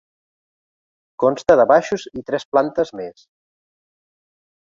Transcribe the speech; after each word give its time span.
Consta 1.23 1.57
de 1.61 1.65
baixos 1.71 2.05
i 2.21 2.23
tres 2.31 2.47
plantes 2.55 2.93
més. 3.01 3.27